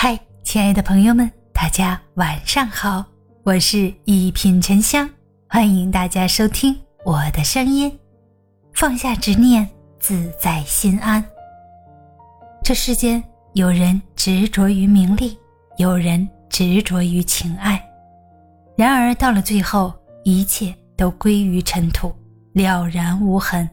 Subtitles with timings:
[0.00, 3.04] 嗨，亲爱的朋友们，大家晚上好，
[3.42, 5.10] 我是一品沉香，
[5.48, 6.72] 欢迎大家收听
[7.04, 7.92] 我的声音。
[8.72, 11.24] 放下执念，自在心安。
[12.62, 13.20] 这世间
[13.54, 15.36] 有人执着于名利，
[15.78, 17.84] 有人执着于情爱，
[18.76, 19.92] 然而到了最后，
[20.22, 22.14] 一切都归于尘土，
[22.52, 23.68] 了然无痕。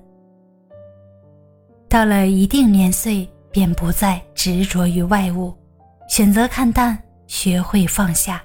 [1.88, 5.54] 到了一定年岁，便不再执着于外物。
[6.08, 8.42] 选择看淡，学会放下。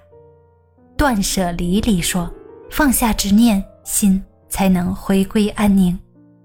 [0.96, 2.32] 断舍离里说
[2.70, 5.96] ：“放下执念，心才能回归安宁；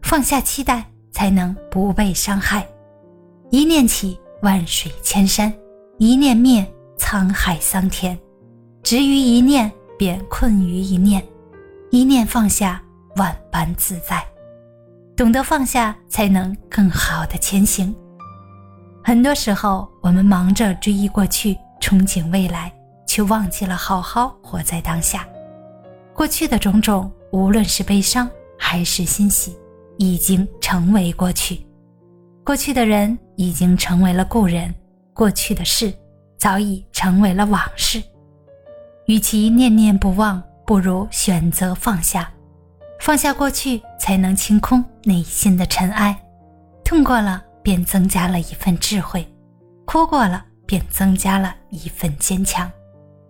[0.02, 2.66] 放下期待，才能不被伤害。
[3.50, 5.52] 一念起，万水千山；
[5.98, 6.66] 一念灭，
[6.98, 8.18] 沧海桑田。
[8.84, 11.22] 执于一念，便困于一念；
[11.92, 12.82] 一念放下，
[13.16, 14.24] 万般自在。
[15.16, 17.96] 懂得放下，才能更好的前行。”
[19.08, 22.74] 很多时候，我们忙着追忆过去，憧憬未来，
[23.06, 25.28] 却忘记了好好活在当下。
[26.12, 29.56] 过去的种种，无论是悲伤还是欣喜，
[30.00, 31.64] 已经成为过去。
[32.44, 34.74] 过去的人已经成为了故人，
[35.14, 35.94] 过去的事
[36.40, 38.02] 早已成为了往事。
[39.06, 42.28] 与其念念不忘，不如选择放下。
[43.00, 46.18] 放下过去，才能清空内心的尘埃。
[46.84, 47.44] 痛过了。
[47.66, 49.28] 便增加了一份智慧，
[49.86, 52.72] 哭过了便增加了一份坚强，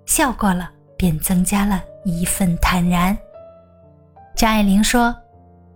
[0.05, 3.17] 笑过了便增加了一份坦然。
[4.35, 5.15] 张爱玲说：“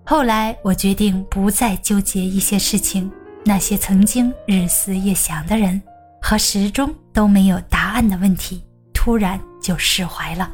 [0.05, 3.09] 后来我决定不再纠结一些事情，
[3.45, 5.81] 那些曾经日思夜想的人
[6.21, 8.61] 和始终都没有答案的问题，
[8.93, 10.52] 突然就释怀了。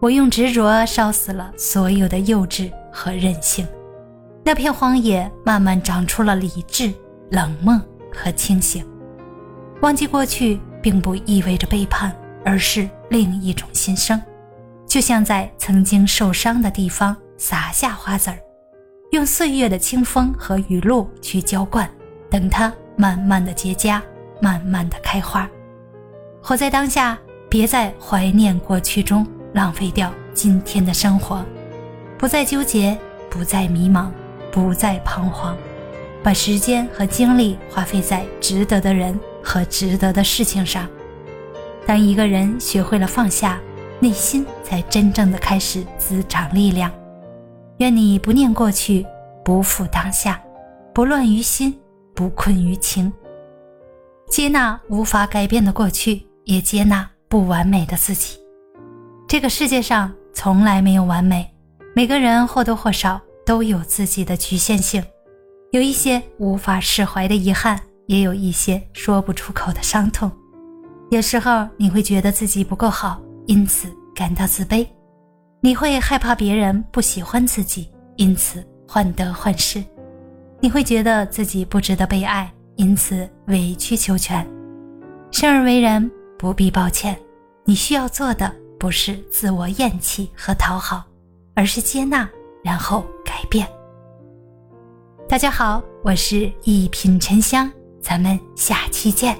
[0.00, 3.66] 我用执着烧死了所有的幼稚和任性。”
[4.42, 6.92] 那片荒野慢慢长出了理智、
[7.30, 7.80] 冷漠
[8.12, 8.84] 和清醒。
[9.82, 14.20] 忘记过去并不意味着背叛，而是另一种新生。
[14.86, 18.38] 就像在曾经受伤的地方撒下花籽儿，
[19.12, 21.88] 用岁月的清风和雨露去浇灌，
[22.28, 24.00] 等它慢慢的结痂，
[24.40, 25.48] 慢慢的开花。
[26.42, 27.16] 活在当下，
[27.48, 31.44] 别在怀念过去中浪费掉今天的生活，
[32.18, 32.98] 不再纠结，
[33.28, 34.10] 不再迷茫。
[34.50, 35.56] 不再彷徨，
[36.22, 40.88] 把时间和精力花费在值得的人和值得的事情上。
[41.86, 43.58] 当一个人学会了放下，
[43.98, 46.90] 内心才真正的开始滋长力量。
[47.78, 49.06] 愿你不念过去，
[49.44, 50.40] 不负当下，
[50.92, 51.78] 不乱于心，
[52.14, 53.12] 不困于情。
[54.28, 58.38] 接纳无法改变的过去，也接纳不完美的自己。
[59.26, 61.50] 这个世界上从来没有完美，
[61.94, 63.20] 每个人或多或少。
[63.50, 65.02] 都有自己的局限性，
[65.72, 70.30] 有一些无法释怀的遗憾，也有一些说不出口的伤痛。
[71.10, 74.86] 有时候你会觉得自己不够好，因此感到自卑；
[75.60, 79.82] 你会害怕别人不喜欢自己，因此患得患失；
[80.60, 84.46] 你会觉得自己不值得被爱，因此委曲求全。
[85.32, 86.08] 生而为人，
[86.38, 87.18] 不必抱歉。
[87.64, 91.02] 你需要做的不是自我厌弃和讨好，
[91.56, 92.30] 而是接纳，
[92.62, 93.04] 然后。
[95.30, 97.70] 大家好，我是一品沉香，
[98.02, 99.38] 咱们下期见。